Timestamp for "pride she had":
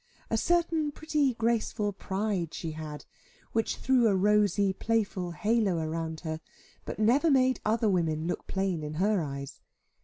1.93-3.05